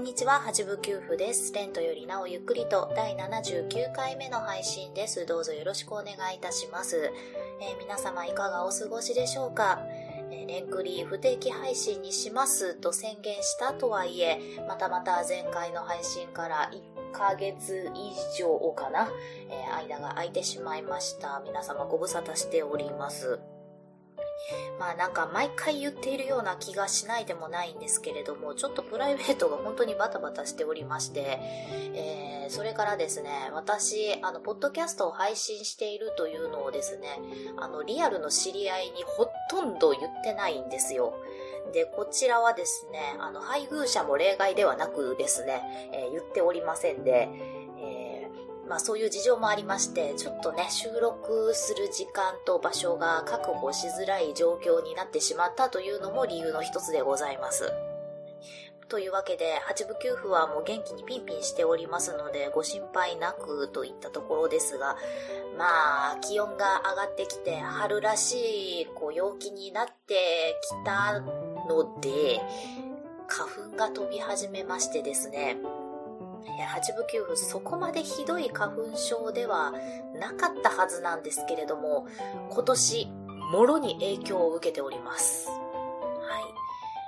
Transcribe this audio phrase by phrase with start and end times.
[0.00, 1.52] んにちは、八部九夫です。
[1.52, 5.26] レントよりなおゆっくりと第79回目の配信です。
[5.26, 7.12] どうぞよろしくお願いいたします。
[7.60, 9.82] えー、皆様いかがお過ごしでしょうか、
[10.30, 19.10] えー、レンクリー不定期配信にしますと宣言したとはいえ、またまた前回の配信から1ヶ月以上かな、
[19.50, 21.42] えー、間が空いてしまいました。
[21.44, 23.38] 皆様ご無沙汰しております。
[24.78, 31.38] まあなんか毎回言っているような気がしないでもないんですけれども、ちょっとプライベートが本当にバタバタしておりまして、
[31.94, 37.20] えー、それからですね、私、あの、ポッドキャストを配信しているというのをですね、
[37.58, 41.14] あの、リアルの知り合いにほとんど言ってないんですよ。
[41.72, 47.28] で、こちらはですね、あの、配偶者も例外ではなくですね、えー、言っておりませんで、
[48.70, 57.72] まあそういう事情もありまして、ちょっとね、収録する時間と場所が確保しづらい状況になってしまったというのも理由の一つでございます。
[58.88, 64.96] というわけで、八部九夫はもう元気にピンピンしておりますので、ご心配なくといったところですが、
[65.58, 71.18] まあ、気温が上がってきて、春らしい、こう、陽気になってきた
[71.68, 72.40] ので、
[73.26, 75.56] 花粉が飛び始めましてですね、
[76.68, 79.72] 八部九夫そこまでひどい花粉症では
[80.18, 82.06] なかったはずなんですけれども、
[82.50, 83.08] 今年、
[83.52, 85.48] もろに影響を受けております。
[85.48, 85.54] は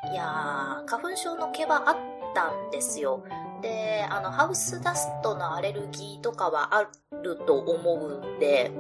[0.09, 0.13] い。
[0.13, 1.97] いやー、花粉症の毛はあっ
[2.35, 3.23] たんですよ。
[3.63, 6.89] で、あの、ハウスダストのアレルギーとかはあ
[7.23, 8.73] ると思うんで、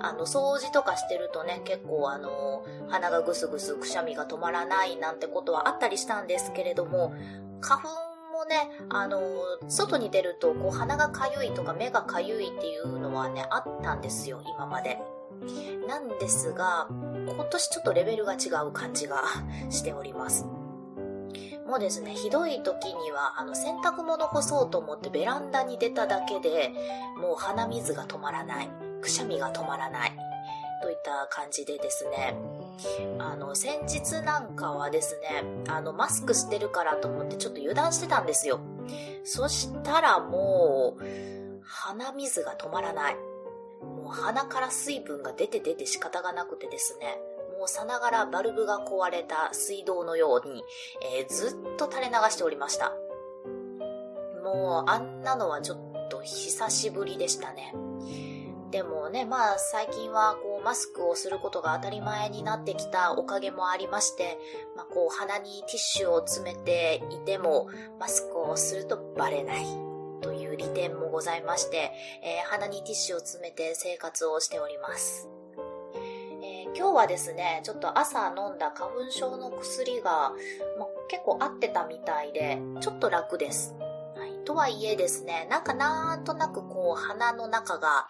[0.00, 7.12] あの、掃除とかしてるとね、結構あの、鼻がぐすぐすくしゃみが止まらないなんてことはあったりしたんですけれども、
[7.60, 7.88] 花粉
[8.48, 9.20] ね、あの、
[9.68, 14.98] 外に出ると、こう、鼻がかゆいとか目がかゆいっていうのはね、あったんですよ、今まで。
[15.86, 19.22] なんですが、今年ちょっとレベルが違う感じが
[19.70, 20.46] しております。
[21.66, 26.72] もうですね、ひどい時には、あの、洗濯物干そうと思ってベランダに出ただけで、
[27.18, 28.70] もう鼻水が止まらない。
[29.02, 30.27] くしゃみが止まらない。
[30.80, 32.36] といった感じでですね、
[33.18, 38.60] あの、先日なんかはですね、あの、マスクしてるからと思ってちょっと油断してたんですよ。
[39.24, 43.16] そしたらもう、鼻水が止まらない。
[43.82, 47.20] もう鼻から水分が出て出て仕方がなくてですね、
[47.58, 50.62] もうさながらバルブが壊れた水道のように、
[51.18, 52.92] えー、ずっと垂れ流しておりました。
[54.42, 57.74] もうあんなのはちょっと久しぶりでしたね。
[58.70, 64.38] でもね、まあ最近はこうマスクをすることが当たり前になってきたおかげもありまして、
[64.76, 67.68] まあこう鼻にティッシュを詰めていても
[67.98, 69.64] マスクをするとバレない
[70.20, 71.92] という利点もございまして、
[72.22, 75.28] えー、鼻にティッシュを詰めて生活をしております。
[76.42, 80.32] え、今日はですね、ちょっと朝飲んだ花粉症の薬が、
[80.78, 83.74] ま、結構合ってたみたいで、ちょっと楽です。
[84.48, 88.08] とはいえですね、なんかなんとなくこう鼻の中が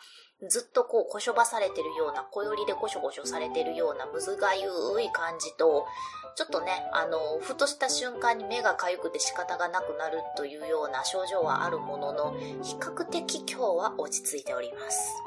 [0.49, 4.69] ずっとこうこしょばされてるような、小よりでこしょこしょされてるようなむずがゆ
[5.03, 5.85] い感じと、
[6.37, 15.21] ちょっとね、あの、ふとした瞬間に目がかゆくて仕方がなくなるというような症状はあるものの、比較的今日は落ち着いております。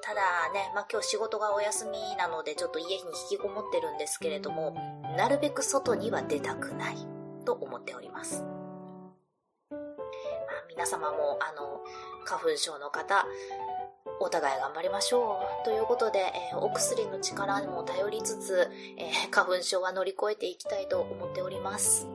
[0.00, 4.74] ただね、まあ、今日仕事がお休みなのでちょっと家に引きこもってるんですけれども、
[5.18, 6.96] なるべく外には出たくない
[7.44, 8.55] と思っております。
[10.76, 11.80] 皆様もあの、
[12.26, 13.24] 花粉症の方、
[14.20, 15.64] お互い頑張りましょう。
[15.64, 16.18] ということで、
[16.52, 22.06] えー、お薬の力にも頼りつつ、えー、花粉症は乗り越えていきたいと思っております。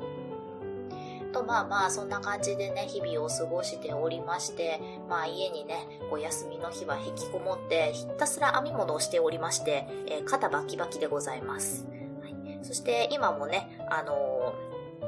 [1.33, 11.87] と、まあまあ、そんな感じでね、日々を過ごしておりまして、まあ家にね、お休みの日は引きこもって、ひたすら編み物をしておりまして、えー、肩バキバキでございます。
[12.21, 14.53] はい、そして今もね、あの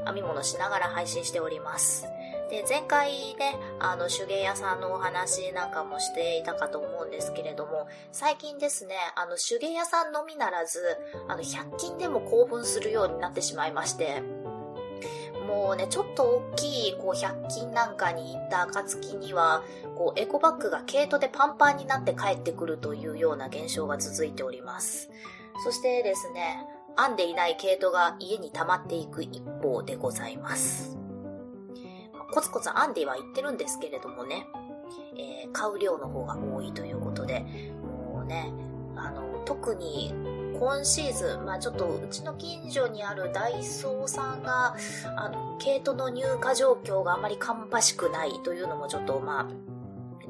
[0.06, 2.08] 編み物しながら配信しております。
[2.54, 3.10] で、前回
[3.40, 10.80] ね、あの、手芸屋さんのお話なんかもしていたかと思うんですけれども、最近ですね、あの、手芸屋さんのみならず、
[11.28, 14.22] あの、100均でも興奮するようになってしまいまして、
[15.48, 19.64] もうね、ちょっと大きい、こう、100均なんかに行った暁には、
[19.98, 25.10] こう、エコバッグが毛糸でパンパンになって帰ってくるというような現象が続いております。
[25.64, 31.03] そしてですね、編んでいない毛糸が家に溜まっていく一方でございます。
[32.34, 34.48] コツコツ編んでは言ってるんですけれどもね。
[35.16, 37.46] えー、買う量の方が多いということで、
[37.84, 38.52] もうね、
[38.96, 40.14] あの、特に
[40.60, 44.76] 今シーズン、まあちょっとうちの近所にあるダイソーさんが、
[45.16, 49.48] あの、毛糸の入荷状況があまり芳しくないというのもちょっとまあ、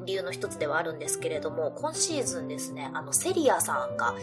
[0.04, 4.14] 理由の一つではあるんですけれども、今シーズンですね、あの、セリアさんが、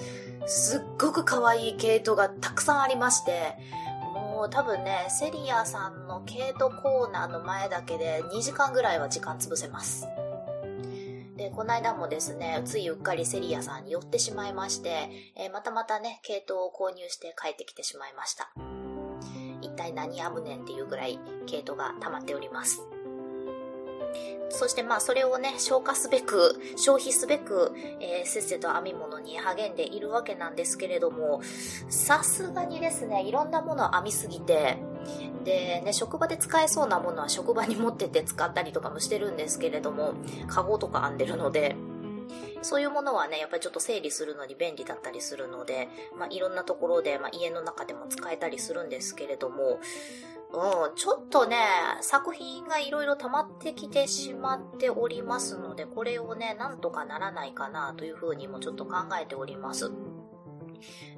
[0.46, 3.58] すっごく可愛い毛糸がたくさんありまして、
[4.42, 10.08] もう多分ね、セリアさんの毛糸コーナーの前だけで2時間ぐらいは時間潰せます。
[11.38, 18.52] で、この間もですね、ついうっかりセリアさんに寄ってしまいまして、えー、またまたね、ケイトを購入して帰ってきてしまいました。
[19.62, 22.82] 一体何やぶねんっていうぐらいケイトが溜まっております。
[24.50, 31.42] そしてまあそれをね、消化すべく、消費すべく、えー、せっせと編み物に励んでいるわけなんですけれども、
[31.90, 34.78] さすがにですね、いろんなものを編みすぎて、
[35.44, 40.14] でね、職場で使えそうなものは職場に持ってって使ったりとかもしてるんですけれども、
[40.48, 41.76] カゴとか編んでるので、
[42.62, 49.80] そういうものはね、やっぱりちょっと整理するのに便利だったりするので、まあ、いろんなところで、まあ、家の中でも使えたりするんですけれども、
[50.54, 51.58] うん、ちょっとね、
[52.02, 59.92] 作品がいろいろ溜まってきてしまっておりますので、これをね、なんとかならないかなというふうにもちょっと考えております。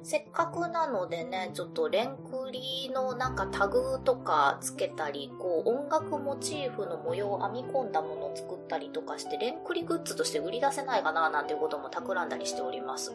[0.02, 13.12] せっかくなのでね、ちょっとレンクリのなんかタグとかつけたり、こう音楽モチーフの模様を編み込んだものを作ったりとかして、レンクリグッズとして売り出せないかななんていうことも企んだりしております。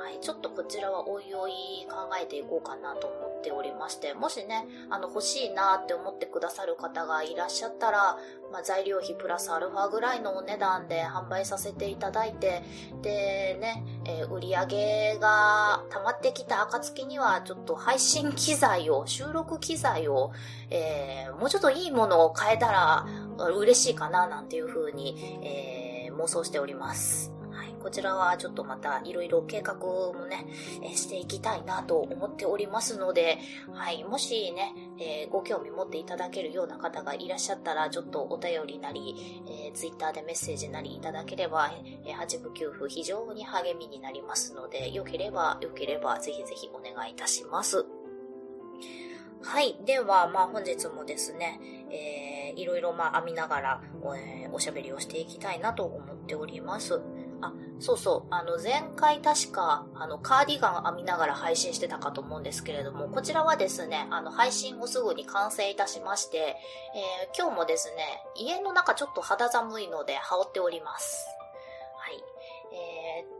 [0.00, 1.52] はい、ちょっとこちらはおいおい
[1.86, 8.16] 考えていこうかなと思っておりまして、もしね、あの欲しいなって思ってくださる方がいらっしゃったら、
[8.50, 12.62] まあ、材料費プラスアルファぐらいのお値段で販売させていただいて、
[13.02, 20.32] でね、えー、売り上げが溜まってきた暁には、ちょっと配信機材を、収録機材を、
[20.70, 23.04] えー、もうちょっといいものを変えたら
[23.36, 27.34] 嬉しいかななんていう風に、えー、妄想しております。
[27.80, 30.46] こちらはちょっとまたいろいろ計画もね、
[30.82, 33.38] えしていきたいなと思っておりますので、
[33.72, 41.72] はい、もしね、えー、ご興味持っていただけるような方がいらっしゃったら、ちょっとお便りなり、えー、ツイッターでメッセージなりいただければ、
[42.04, 47.86] えー、八部給付非常に励みになりますので、よければ、よければ、ぜひぜひお願いいたします。
[49.42, 49.78] はい。
[49.86, 51.58] では、まあ本日もですね、
[51.90, 53.82] えー、いろいろまあ編みながら、
[54.14, 57.00] えー、おしゃべりをしていきたいなと思っております。
[57.80, 58.34] そうそう。
[58.34, 66.56] あの、前回確か、あの、カーディガン編みながら配信してたかと思うんですけれども、こちらはですね、あの、配信後すぐに完成いたしまして、
[66.94, 71.26] えー、今日もですね、家の中ちょっと肌寒いので羽織っております。
[71.96, 72.22] はい。
[72.74, 73.39] えー、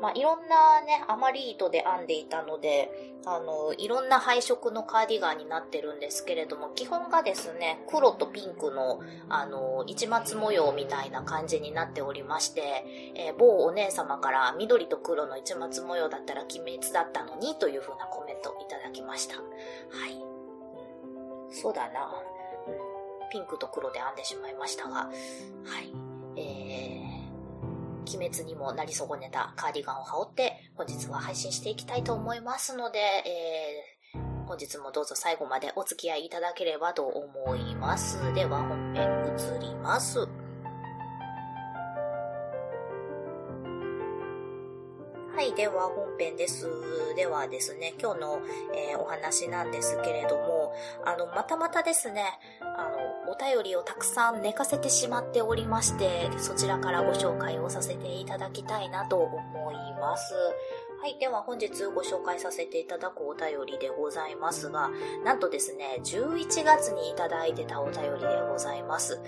[0.00, 2.90] まあ、いろんなね、アマリートで編んでいたので、
[3.26, 19.36] あの、いろんな配色のカーディガンになってるんですけれども、基本がですね、黒とピンクの、あの、市松模様みたいな感じになっておりまして、えー、某お姉様から緑と黒の市松模様だったら鬼滅だったのに、という風なコメントいただきました。
[19.36, 19.42] は
[20.08, 20.16] い。
[21.52, 22.10] そうだな。
[22.66, 23.30] うん。
[23.30, 25.10] ピンクと黒で編んでしまいましたが、は
[25.80, 25.92] い。
[26.36, 27.09] えー、
[28.16, 38.32] 鬼滅にもなり損ねたカーディガンを羽織って、本日は配信していきたいと思いますので、えー、本日もどうぞ最後までお付き合いいただければと思います。
[38.34, 40.28] では本編移ります。
[45.50, 46.68] い、では本編です。
[47.16, 48.40] ではですね、今日の、
[48.74, 50.72] えー、お話なんですけれども、
[51.04, 52.24] あの、またまたですね、
[52.60, 52.88] あ
[53.26, 60.34] の、お便りをたくさん寝かせてしまっておりまして、そちらからご紹介をさせていただきたいなと思います。
[61.00, 61.18] はい。
[61.18, 64.90] では本日ご紹介させていただくお便りでございますが、
[65.24, 69.20] なんとですね、11月にいただいてたお便りでございます。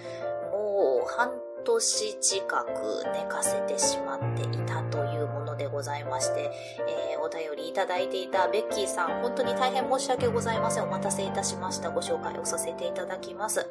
[0.53, 1.31] もう半
[1.65, 5.02] 年近く寝かせてしまっていたと
[5.63, 6.51] でございまして、
[6.89, 10.85] えー、お便りいただいていたベッキーさん、本当に大変申し訳ございません。
[10.85, 11.91] お待たせいたしました。
[11.91, 13.71] ご紹介をさせていただきます。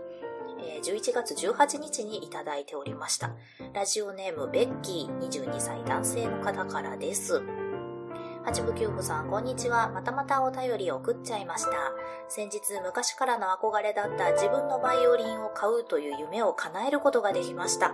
[0.64, 3.32] えー、11月18日にいただいておりました。
[3.74, 7.42] ラジオネームベッキー、22歳男性の方からです。
[8.44, 9.90] 八部九夫さん、こんにちは。
[9.90, 11.72] またまたお便りを送っちゃいました。
[12.28, 17.94] 先日、昔からの憧れだった自分のバイオリンを買うという夢を叶えることができました。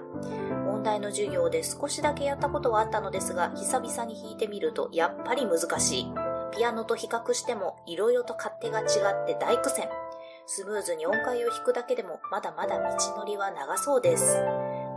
[0.88, 6.08] 問題の授業で少しだけやったことはあったのですが、久々に弾いてみるとやっぱり難しい。
[6.56, 8.88] ピアノと比較しても色々と勝手が違っ
[9.28, 9.90] て大苦戦。
[10.46, 14.42] スムーズに音階を弾くだけでもまだまだ道のりは長そうです。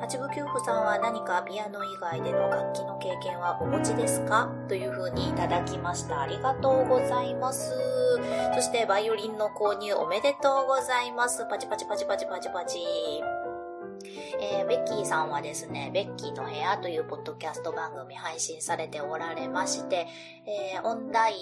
[0.01, 4.49] 八部九夫さんは何かピアノ以外での楽器の経験はお持ちですか？
[4.69, 6.21] というふうにいただきました。
[6.21, 7.75] ありがとうございます。
[8.55, 11.45] そしてバイオリンの購入おめでとうございます。
[11.51, 12.79] パチパチパチパチパチパチ。
[14.41, 20.07] えー、ベッキーさんはですね、ベッキーの部屋というポッドキャスト番組配信されておられまして、
[20.47, 21.33] えー、音大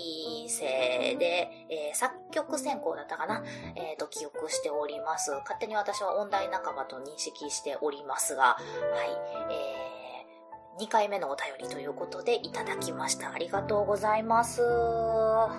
[0.49, 3.45] 生で、えー、作曲専攻だったかな、
[3.77, 5.31] えー、と記憶しております。
[5.31, 13.33] 勝手に私は音大仲間と認識しておりますが、はい、えー、2回目のお便りということでいただきました。
[13.33, 14.63] ありがとうございます。
[14.63, 15.51] は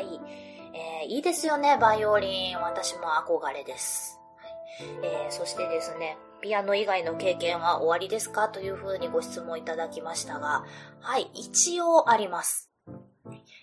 [0.00, 0.20] い。
[0.74, 2.58] えー、いいですよね、バイオリン。
[2.58, 4.20] 私も憧れです。
[5.02, 8.48] えー、そしてですね、ピアノ以外の経験は終わりですか？
[8.48, 10.64] というふうにご質問いただきましたが、
[11.00, 12.70] はい、一応あります。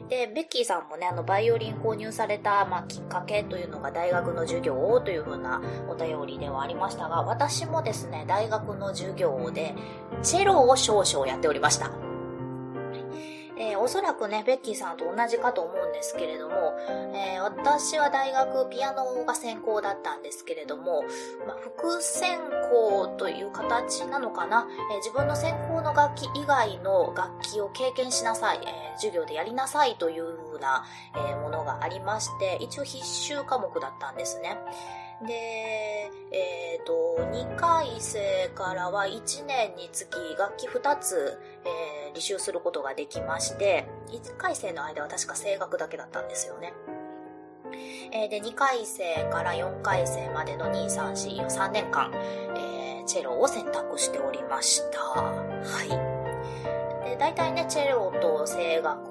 [0.10, 9.74] で、ベッキーさんもね、あの、バイオリン購入された、まあ、きっかけというのが大学の授業をというふうなお便りではありましたが、私もですね、大学の授業で、
[10.22, 11.92] チェロを少々やっておりました。
[13.58, 16.74] えー、おそらくね、ベッキーさんと同じかと思うんですけれども、
[17.14, 21.04] えー、私は大学ピアノが専攻だったんですけれども、
[21.48, 22.40] まあ、副専
[22.72, 34.58] 攻という形なのかな、えー、自分の専攻の楽器以外の楽器を経験しなさい、え授業でやりなさいというふうな、えものがありまして、一応必修科目だったんですね。
[35.22, 46.74] で、えっ、ー、と、2回生からは1年につき楽器2つ、えー、履修することができまして、1回生の間は確か声楽だけだったんですよね。
[48.12, 52.12] えー、で、2回生から4回生までの2、3、4、3年間、
[52.56, 55.00] えー、チェロを選択しておりました。
[55.00, 55.32] は
[56.10, 56.13] い。
[57.14, 59.10] で、大体ね、チェロと声楽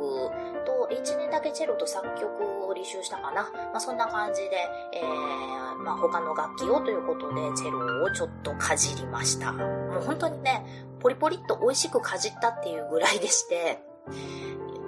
[0.67, 2.27] と、1年だけチェロと作曲
[2.69, 3.43] を履修したかな。
[3.73, 4.51] まあ、そんな感じで、
[4.93, 9.53] えー、まあ、他の楽器をということで、チェロをちょっとかじりました。
[9.53, 10.67] もう本当にね、
[11.01, 13.81] ポリポリっと美味しくかじったっていうぐらいでして、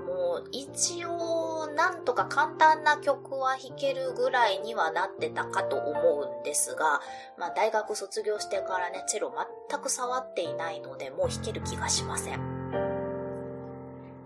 [0.07, 7.01] もう一応なんとか簡単な曲は弾けるぐらいにはなってたかと思うんですが、
[7.39, 9.33] まあ大学卒業してからね、チェロ
[9.69, 12.54] 全く触っていないので、もう弾ける気がしません。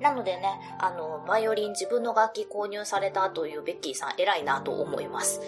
[0.01, 5.41] なのでね、あの、バイオリン自分の楽器購入されたというベッキーさん偉いなと思います。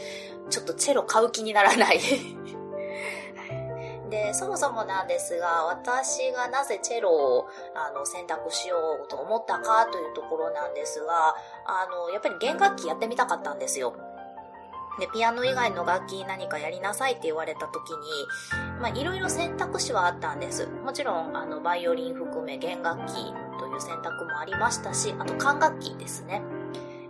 [0.49, 2.01] ちょっとチェロ買う気にならない
[4.11, 13.95] で、そもそもなんですが、私がなぜチェロをあの選択しようと思ったかというところなんですが、あの、やっぱり弦楽器やってみたかったんですよ。
[14.99, 17.97] で、ピアノ以外の楽器何かやりなさいって言われた時に、
[18.81, 20.67] まあ、いろいろ選択肢はあったんです。
[20.67, 23.33] もちろん、あの、バイオリン含め弦楽器
[23.73, 26.43] いう選択もありましたし、あと管楽器ですね。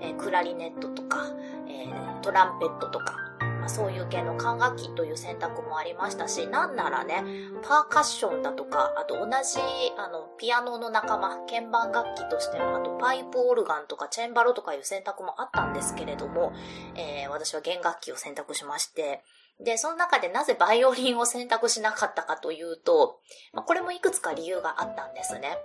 [0.00, 1.26] えー、クラリネットとか、
[1.68, 3.14] えー、トランペットとか、
[3.60, 7.22] まあ、そういう系の管楽器という選択もありましたし、なんならね、
[7.62, 9.58] パーカッションだとか、あと同じ、
[9.98, 16.52] あの、ピアノの仲間、鍵盤楽器としても、あとパイプオルガンとかチェンバロとかいう選択もあったんですけれども、
[16.96, 19.22] えー、私は弦楽器を選択しまして、
[19.62, 23.18] で、その中でなぜバイオリンを選択しなかったかというと、
[23.52, 25.58] まあ、これもいくつか理由があったんですね。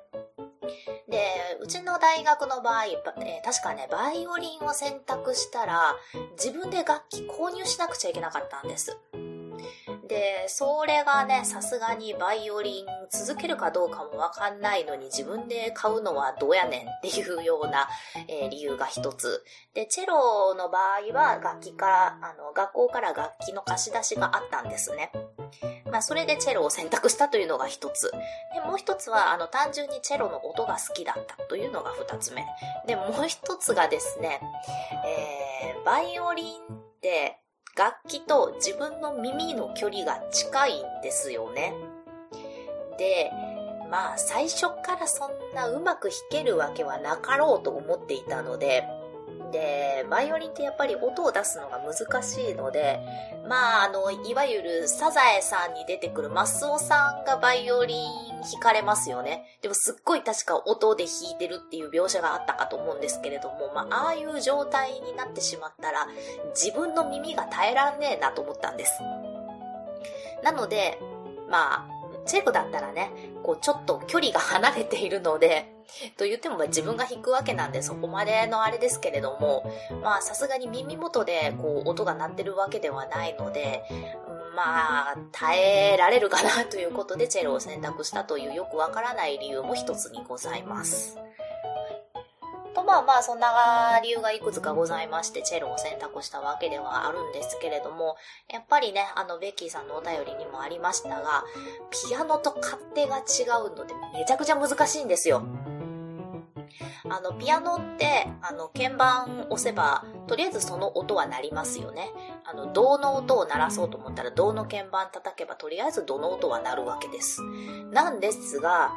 [1.07, 5.95] で、うちの大学の場合、えー、確かね、バイオリンを選択したら、
[6.38, 8.98] 自分で楽器購入しなくちゃいけなかったんです。
[10.07, 17.89] で、それがね、さすがにバイオリン続けるかどうかもわかんないのに自分で買うのはどうやねんっていうような、
[18.27, 19.43] えー、理由が一つ。
[19.74, 25.12] で、チェロの場合は楽器から、あの、学校から楽器の貸し出しがあったんですね。
[25.91, 28.12] まあ、それでチェロを選択したというのが一つ。
[28.53, 32.45] で、もう一つは、あの、単純にチェロの音が好きだったというのが二つ目。
[32.85, 34.41] で、もう一つがですね、
[35.05, 37.39] えー、バイオリンって、
[37.75, 41.74] 楽器と自分の耳の距離が近いんですよね。
[42.98, 43.29] で、
[43.91, 48.88] まあ最初からそんなうまく弾けるわけはなかろうと思っていたので、
[49.55, 53.00] で、バイオリンってやっぱり音を出すのが難しいので、
[53.47, 59.57] まあ、あの、いわゆるサザエさんに出てくるマスオさんがバイオリン弾かれますよね。
[59.62, 66.05] でもすっごい確か音で弾いてるっていう描写があったかと思うんですけれども、まあ、ああいう状態になってしまったら、
[66.53, 68.91] 自分の耳が耐えらんねえなと思ったんです。
[70.43, 71.00] なので、
[71.50, 71.94] まあ、
[72.25, 73.12] チェコだったらね、
[73.44, 75.72] こうちょっと距離が離れているので、
[76.17, 83.84] と言っても自分が弾くわけなんでそこまでのあれですけれども、まあさすがに耳元でこう音が鳴ってるわけではないので、
[84.55, 91.17] まあ耐えられるかなということでチェロを選択したというよくわからない理由も一つにございます。
[92.75, 93.48] とまあまあそんな
[94.03, 98.17] 理由がいくつかございましてチェロを選択したわけではあるんですけれども
[98.51, 101.44] やっぱりねあのベッキーさんのお便りにもありましたが
[102.10, 105.44] ピアノと勝手が違うのでめちゃくちゃ難しいんですよ。
[107.10, 112.10] あの、ピアノって、あの、鍵盤押せば、とりあえずその音は鳴りますよね。
[112.44, 117.41] あの、銅の音を鳴らそうと思ったら、銅の鍵盤叩けば、とりあえず銅の音は鳴るわけです。
[117.91, 118.91] なんですが、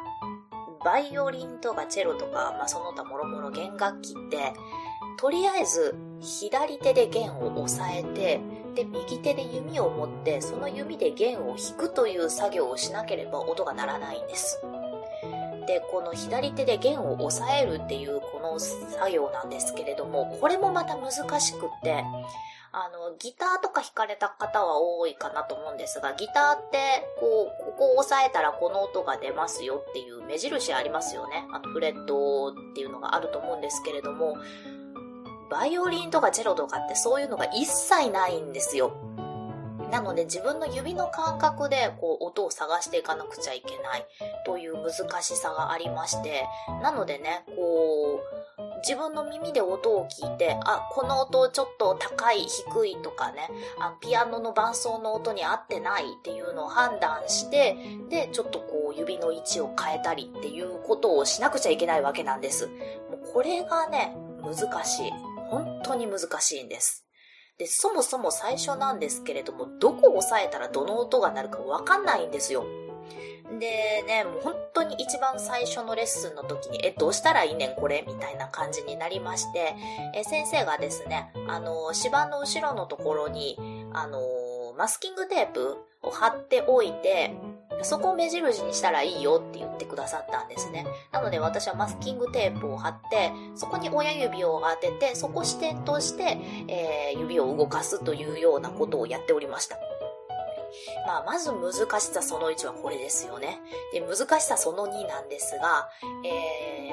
[0.83, 4.53] バイオリンとかチェロとか、まあ、その他もろもろ弦楽器って、
[5.17, 8.39] とりあえず左手で弦を押さえて、
[8.75, 14.61] で、右手で弓を持って、その弓で弦を弾くという作業をしなければ音が鳴らないんです。
[15.67, 22.03] で、この左手で弦を押さえるっていうこの作業なんですけれども、これもまた難しくって、
[22.71, 26.77] あの、ギターとか弾かれた方は多いかなと思うんですが、ギターって、
[27.19, 31.47] こう、ここを押さえたらこの音が出ますよっていう目印ありますよね。
[31.53, 34.35] あとフレットっていうのがあると思うんですけれども、
[35.49, 38.91] バイオリンとかチェロとかってそういうのが一切ないんですよ。
[39.91, 44.05] なので自分の指の感覚でこう音を探していかなくちゃいけない
[44.45, 46.45] という難しさがありまして、
[46.83, 48.38] なのでね、こう、
[48.85, 57.75] 自分の耳で音を聞いて、あ、この音ちょっと高い、低いとかね、あピアノの伴奏の音に合ってないっていうのを判断して、
[58.09, 62.67] で、ちょっとこう指の位置を変えたりっていうことをしなくちゃいけないわけなんです。
[62.67, 62.73] も
[63.23, 65.11] うこれがね、難しい。
[65.49, 67.05] 本当に難しいんです。
[67.57, 72.65] で、そもそも最初なんですけれども、どこを押さえたらどの音が鳴るかわかんないんですよ。
[73.57, 79.73] でね、もう本当に一番最初のレッスンの時に、え、どうしたらいいねんこれみたいな感じになりまして、
[80.13, 83.57] え、先生がですね、あの、芝の後ろのところに、
[83.93, 84.19] あの、
[84.77, 87.33] マスキングテープを貼っておいて、
[87.81, 90.85] そこを目印にしたらいいよって言ってくださったんですね。
[91.11, 96.37] なので私はマスキングテープを貼って、そこに親指を当てて、そこ視点として、
[96.67, 99.77] えー、指を動かすというようなことをやっておりました。
[101.05, 103.59] まあ、まず難しさその1はこれですよね。
[103.93, 105.89] で、難しさその2なんですが、
[106.25, 106.91] え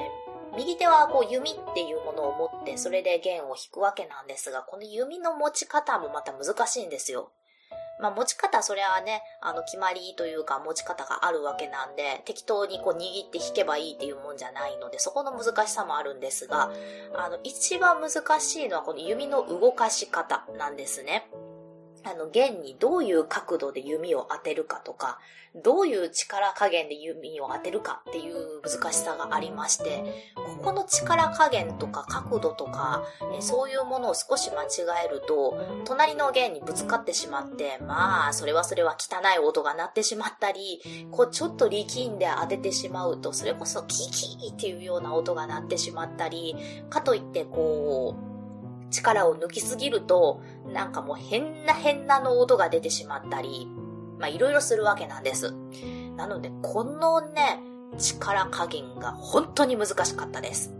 [0.53, 7.31] ー、右手はこう弓っていうものを持って、それで弦を弾くわけなんですが、この弓の持ち方もまた難しいんですよ。
[7.99, 16.71] まあ持ち方それはね、あの決まりというか持ち方があるわけなんで、適当にこう握って弾けばいいっていうもんじゃないので、そこの難しさもあるんですが、
[17.15, 21.27] あの一番難しいのはこの弓の動かし方なんですね。
[22.03, 25.19] あの、弦にどういう角度で弓を当てるかとか、
[25.63, 33.03] どういう力加減で弓を当てるかっていう難しさがありまして、ここの力加減とか角度とか、
[33.35, 34.67] えそういうものを少し間違
[35.05, 40.81] えると、隣の弦にぶつかってしまって、まあ、それはそれは汚い音が鳴ってしまったり、
[41.11, 46.55] こう、ちょっと力んで当ててしまうと、それこそキーキーっていうような音が鳴ってしまったり、
[46.89, 48.36] かといってこう、
[48.89, 50.41] 力を抜きすぎると、
[50.73, 53.67] なんかもう変な変なの音が出てしまったり、
[54.19, 55.53] まあいろいろするわけなんです。
[56.15, 57.61] なので、このね、
[57.97, 60.73] 力加減が本当に難しかったです。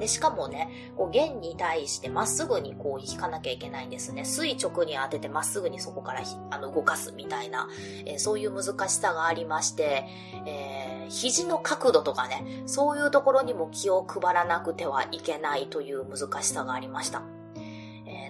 [0.00, 4.24] で、しかもね、こう弦に対してまっすぐにこう弾かなきゃいけないんですね。
[4.24, 7.68] 垂直に当ててまっすぐにそこからあの動かすみたいな、
[8.06, 10.06] えー、そういう難しさがありまして、
[10.46, 17.39] えー、肘の角度とかね、そういうところにも気を配らなくてはいけないという難しさがありました。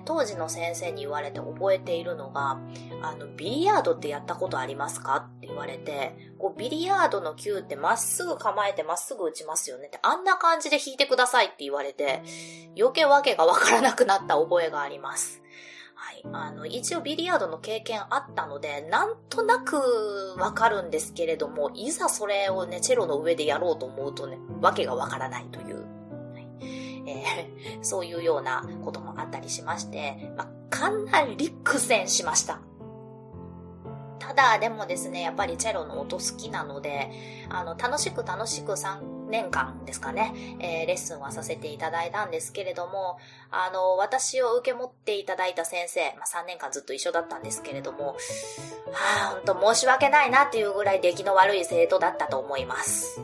[0.04, 2.58] 当時の先生に言われて覚えているのが、
[3.02, 12.22] あの、ビリヤードってやったことありますかって言われて、こう、ビリヤードの球ってまっすぐ構えてまっすぐ打ちますよねって、あんな感じで弾いてくださいって言われて、
[12.78, 15.42] 余計わけがわからなくなった覚えがあります。
[15.94, 16.24] はい。
[16.32, 25.99] あの、一応ビリヤードの経験あったので、なんとなくわかるんですけれども、いざそれをね、チェロの上でやろうと思うとね、わけがわからないという。
[27.10, 32.60] えー、 そういうようなこともあったりしまして、まあ、かなり苦戦しました。
[34.18, 37.10] ただ、でもですね、やっぱりチェロの音好きなので、
[37.48, 43.18] あの、楽しく楽しく3年間ですかね、えー、レッスンはさせていただいたんですけれども、
[43.50, 48.16] あの、私を受け持っていただいた先生、まあ、3年間ずっと一緒だったんですけれども、
[48.92, 53.20] はぁ、ほんと申し訳ないなっていうぐらい出来の悪い生徒だったと思います。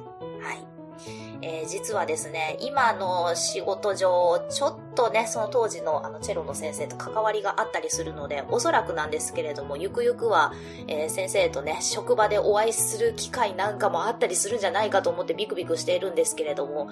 [1.40, 1.49] はい。
[1.61, 10.53] えー、実はですね、今の仕事上、ちょっとね、その当時のあのチェロの先生と関わりがあったりするので、おそらくなんですけれども、ゆくゆくは、
[10.88, 16.90] えー、先生とね、職場でお会いする機会なんかもあったりするんじゃないかと思ってビクビクしているんですけれども、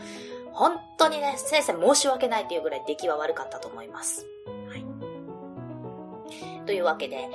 [0.53, 4.27] 本当にね、先生申し訳ないっていうぐらい出来は悪かったと思います。
[4.69, 4.85] はい。
[6.67, 7.29] というわけで、え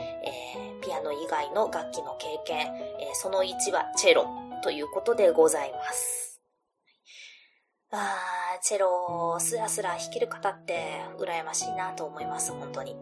[0.79, 4.27] ー、ピアノ以外の楽器の経験、えー、その1はチェロ
[4.63, 6.28] ということでございます。
[7.91, 12.95] あー、チェロをスラスラ弾ける方って羨ましいなと思います、本当に。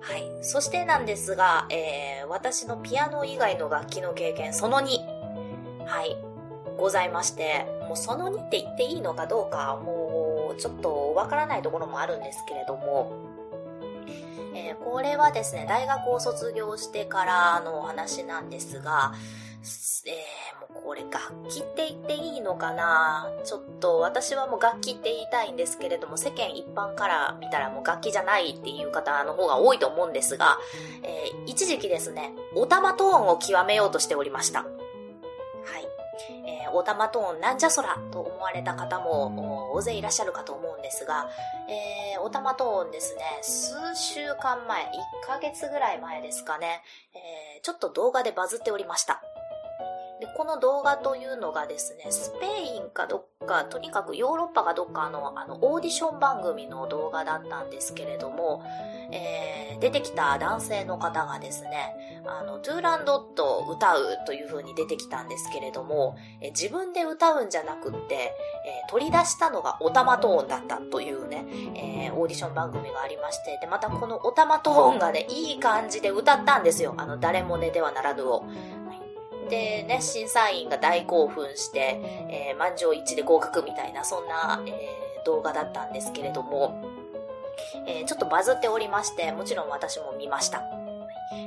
[0.00, 0.30] はい。
[0.42, 4.84] そしてなんですが、えー、私のピアノ以外の楽器の経験、その2。
[5.86, 6.16] はい。
[6.76, 13.12] ございまして、もうその2って言っていいのかどうか、もうちょっとわからないところもあるんですけれども、
[14.54, 19.14] えー、これはですね、大学を卒業してからのお話なんですが、
[20.04, 20.14] えー、
[20.92, 23.26] これ楽器って言っていいのかな？
[23.44, 30.58] ちょっと私はもう楽器って言いたいんですけれども、世間一般から見たらもう楽器じゃないっていう方の方が多いと思うんですが、
[31.02, 34.60] えー、一時期ですね、お玉トーンを極めようとしておりました。
[34.60, 34.68] はい。
[36.46, 41.30] えー、お玉トーンなんじゃそらと思われた方も大勢いらっしゃるかと思うんですが、
[41.70, 44.88] えー、お玉トーンですね、数週間前、1
[45.26, 46.82] ヶ月ぐらい前ですかね、
[47.14, 49.22] えー、ちょっと動画でバズっておりました。
[50.22, 58.62] で、この動画というのがですね、スペインかどっか、とにかくヨーロッパかどっかのあのオーディション番組の動画だったんですけれども、
[59.10, 76.94] えー、出てきた男性の方がですね、あの、トゥーランドット歌うという風に出てきたんですけれども、え自分で歌うんじゃなくって、えー、取り出したのがオタマトーンだったというね、えー、オーディション番組がありまして、で、またこのオタマトーンがね、いい感じで歌ったんですよ。
[76.96, 78.44] あの、誰もねではならぬを。
[79.52, 86.82] でね、審査員が大興奮して、えー、満場一致で合格みたいな、そんな、えー、動画だったんですけれども、
[87.86, 90.62] えー、ちょっとバズっておりまして、もちろん私も見ました。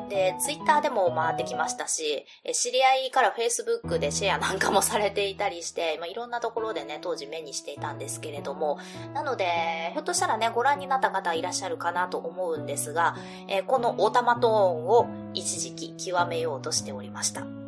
[0.08, 8.78] で、ツイッターでも回ってきましたし、知り合いからフェイスブックでシェアなんかもされていたりして、まあ、いろんなところでね、当時目にしていたんですけれども、
[9.15, 13.15] なので、ひょっとしたらね、ご覧になった方いらっしゃるかなと思うんですが、
[13.48, 17.64] えー、このオタマトーンを一時期極めようとしておりました。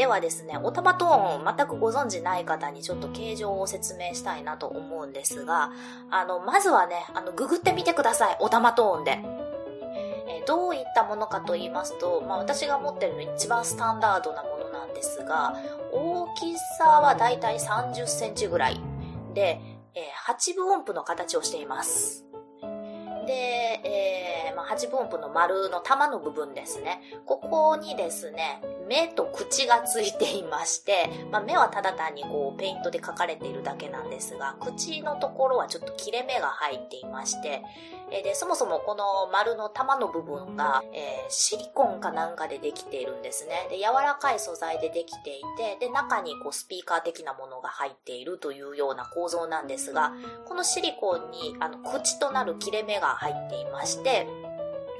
[0.00, 5.72] ではですね、オタマトーン全くご存知ない方にちょっと形状を説明したいなと思うんですが、
[6.10, 8.36] あの、まずはね、あの、ググってみてください。
[8.40, 9.18] オタマトーンで。
[10.26, 15.54] えどういったものかと言いますと、まあ私が持ってるの一番スタンダードなものなんですが、
[15.92, 18.80] 大きさはだいたい30センチぐらい
[19.34, 19.60] で、
[19.94, 22.24] えー、8分音符の形をしています。
[23.26, 23.34] で、
[23.84, 27.00] えー、まあ、8分音符の丸の玉の部分ですね。
[27.26, 37.62] ここにですね、目と口がついていまして、まあ、目はただ単にこうペイントで描かれているだけなんですが、口のところはちょっと切れ目が入っていまして、
[38.10, 43.68] えで、そもそもこの丸の玉の部分が、えー、シリコンかなんかでできているんですね。
[43.70, 50.12] で、柔らかい素材でできていて、で、中にこうスピーカー的なものが入っているというような構造なんですが、
[50.46, 54.26] このシリコンにあの口となる切れ目が入っていまして、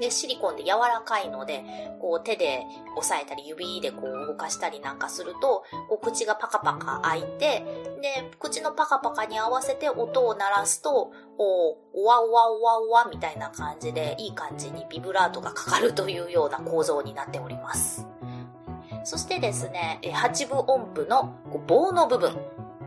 [0.01, 1.63] で、シリコンで柔らかいので、
[2.01, 2.65] こう手で
[2.97, 7.63] 押さえたり指でこう動かしたりなんかすると、こう口がパカパカ開いて、
[8.01, 18.07] で、口のパカパカに合わせて音を鳴らすと、おおわおわおわおわみたいな感じで、いい感じにビブラートがかかるというような構造になっております。
[19.03, 21.35] そしてですね、8分音符の
[21.67, 22.35] 棒の部分。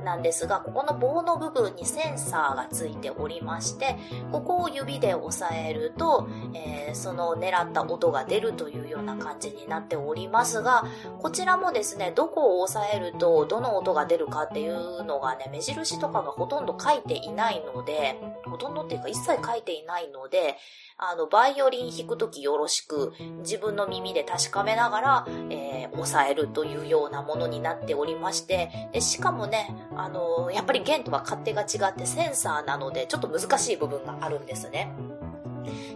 [0.04, 3.96] なんですが、ここの棒の部分にセンサーがついておりまして、
[4.30, 10.84] ここを指で押さえると、えー、その狙った音が出るというような感じになっておりますが、
[11.20, 20.56] こちらもですね、どこを押さえるとどの音が出るかっていうのがね、目印とかがほとんど書いていないので、ほとんどっていうか一切書いていないので、
[20.96, 34.92] あの、バイオリン弾くときよろしく、自分の耳で確かめながら、えー、押さえるというようなものになっておりまして、でしかもね、あのやっぱり弦とは勝手が違ってセンサーなので、ちょっと難しい部分があるんですね。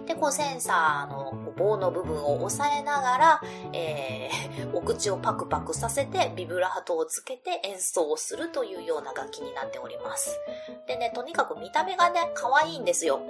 [0.07, 10.41] で、こうセンサーの棒の部分を押さえながら、えー、 お口をパクパクさせてビブラートをつけて演奏をするというような楽器になっております。
[10.87, 13.21] でね、とにかく見た目がね、可愛いんですよ。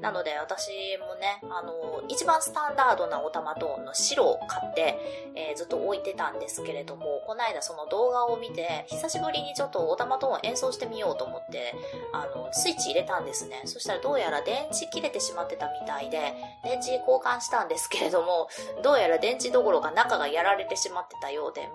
[0.00, 4.98] なので私もね、あの、一番スタンダードなオタマトーンの白を買って、
[5.34, 11.74] えー、ずっと置いてたんですけれども、この間その動画を見て、久しぶりにちょっとオタマトーン演奏してみようと思って、
[12.12, 13.62] あの、スイッチ入れたんですね。
[13.64, 16.34] そしたらどうやら電池切れてしまってたみたいで、
[16.64, 18.48] 電池交換したんですけれども、
[18.82, 21.68] どうやら電池どころか中がやられてしまってたようで、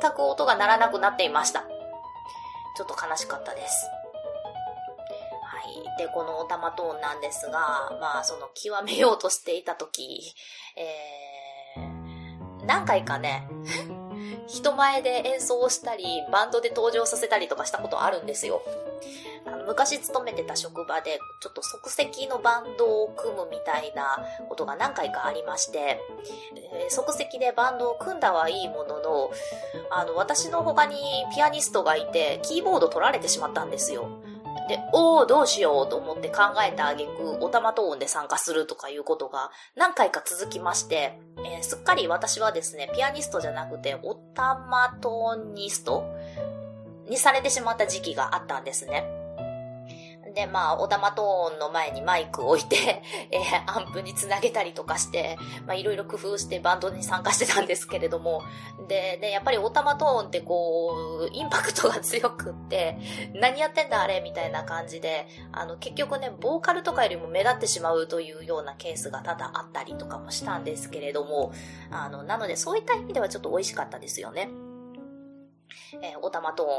[0.00, 1.64] 全く音が鳴らなくなっていました。
[2.76, 3.86] ちょっと悲しかったです。
[5.98, 10.34] で、このオタマトーンなんですが、まあ、その極めようとしていた時、
[10.76, 13.48] えー、何回かね、
[14.46, 18.62] 人前で演奏したり、バンドで登場させたりとかしたことあるんですよ。
[19.46, 26.00] あの昔勤めてた職場で、ちょっと即席のバンドを組むみたいなことが何回かありまして、
[26.72, 29.30] えー、即席でバンドを組んだはいいものの、
[29.90, 30.96] あの、私の他に
[31.34, 34.08] ピアニストがいて、キーボード取られてしまったんですよ。
[34.68, 46.04] で、おー、どうしようと思って考えた挙句、オタマトーンで参加するとかいうことが何回か続きまして、えー、すっかり私はですね、ピアニストじゃなくて、オタマトーニスト
[47.08, 49.23] にされてしまった時期があったんですね。
[50.34, 58.42] で、まあ、オタマトーンの前にマイクを置いて、 えー、アンプにつなげたりとかして、まあ、いろいろ工夫してバンドに参加してたんですけれども、
[58.88, 62.98] で、ね、やっぱりオタマトーンってこう、インパクトが強くって、
[63.34, 64.20] 何やってんだあれ？
[64.20, 71.52] みたいな感じで、あの、結局ね、ボーカルとかよりも目立ってしまうというようなケースが多々あったりとかもしたんですけれども、
[71.90, 74.50] あの、なのでそういった意味ではちょっと美味しかったですよね。
[76.02, 76.70] えー、オタマトーン、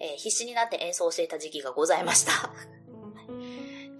[0.00, 2.52] えー、必死になって演奏していた時期がございました。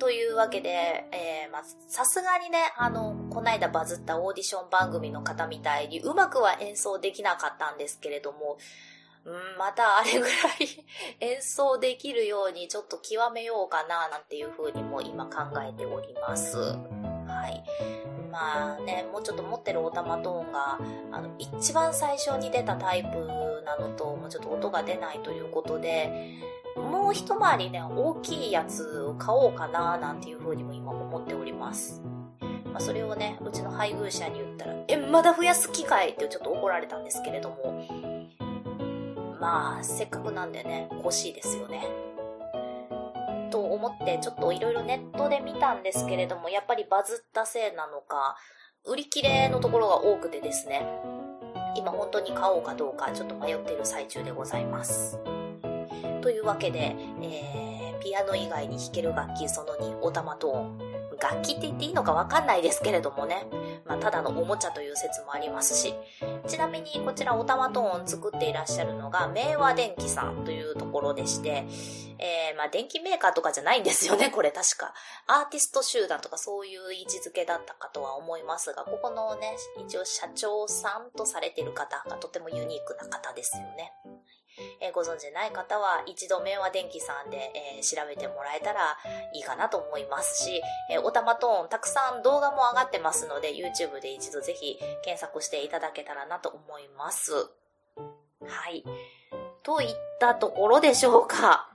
[0.03, 0.69] というわけで、
[1.13, 8.59] えー、まさすがにね、あの、こないだバズったオーディション番組の方みたいにうまくは演奏できなかったんですけれども、
[9.25, 10.85] うん、またあれぐらい
[11.25, 16.59] 演奏できるようにちょっと極めようかななんていうふうにも今考えております。
[16.59, 16.75] は
[17.49, 17.63] い。
[18.29, 20.79] まあね、もうちょっと持ってるオタマトーンが、
[21.13, 26.11] あの、一番最初に出たタイプなのと、もうちょっと音が出ないということで、
[26.77, 32.03] もう一回りね、大きいやつを買おうかななんていうふうにも今思っております。
[32.73, 37.87] まあ、それをね、うちの配偶者に言ったら、え、まだ増やす機会ってちょっと怒られたんですけれども、
[39.41, 41.87] まあ、せっかくなんでね、欲しいですよね。
[43.51, 48.37] と思って、ちょっといろいろネットで見たんですけれども、やっぱりバズったせいなのか、
[48.85, 50.87] 売り切れのところが多くてですね、
[51.77, 55.19] 今本当に買おうかどうかちょっと迷っている最中でございます。
[56.23, 60.93] というわけで、えー、ピアノ以外に弾ける楽器その2、オタマトーン。
[61.21, 63.47] 楽器って言っていいのかわかんないですけれどもね。
[63.87, 65.95] まあ、ただのおもちゃという説もありますし。
[66.49, 71.65] ちなみに、こちらオタマトーン作っていらっしゃるのが、明和電機さんというところでして、
[72.19, 74.95] えー、まあ、電気メーカーとかじゃないんですよね、これ確か。
[75.29, 83.93] アーティスト集団とかそういう位置づけだったかとは思いますが、ここのね、一応社長さんとされている方がとてもユニークな方ですよね。
[84.81, 88.97] えー、ご存知ない方は一度明和電機さんで、えー、調べてもらえたら
[89.35, 97.33] いいかなと思いますし、えー、オタマトーンたくさん動画も上がってますので YouTube で一度ぜひ検索していただけたらなと思います。
[97.33, 98.85] はい。
[99.63, 99.89] といっ
[100.19, 101.69] たところでしょうか。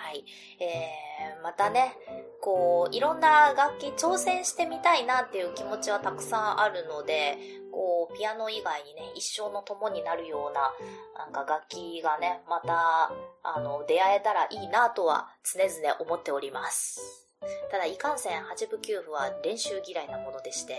[0.00, 0.24] はい。
[0.58, 1.94] えー、またね、
[2.40, 7.36] こう、いろんな楽器挑戦してみたいなっていう気持ちはたくさんあるので、
[7.70, 10.72] こう、ピアノ以外にね、一生の友になるような、
[11.18, 17.28] なんか楽器がね、また、あの、出会えたらいいなとは常々思っております。
[17.70, 20.78] ただ、いかんせん八部九部は練習嫌いなものでして、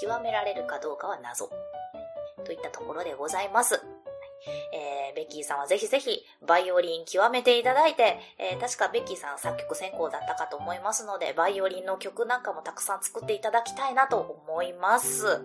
[0.00, 1.50] 極められるかどうかは謎。
[2.44, 3.82] といったところでございます。
[4.72, 15.42] えー、ベッキーさんはぜひぜひバイオリン極めていただいて、えー、確かベッキーさん作曲専攻だったかと思いますので、バイオリンの曲なんかもたくさん作っていただきたいなと思います。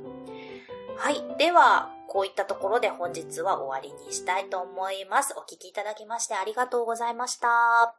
[0.98, 1.38] はい。
[1.38, 5.34] では、こういったところで本日は終わりにしたいと思います。
[5.38, 7.96] お聴きいただきましてありがとうございました。